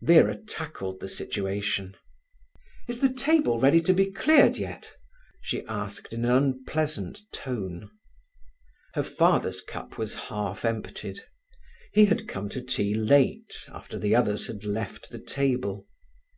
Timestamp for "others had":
14.16-14.64